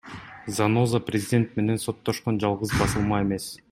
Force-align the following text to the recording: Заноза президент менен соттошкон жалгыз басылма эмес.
Заноза 0.59 0.99
президент 1.09 1.53
менен 1.61 1.79
соттошкон 1.87 2.43
жалгыз 2.47 2.77
басылма 2.83 3.25
эмес. 3.27 3.53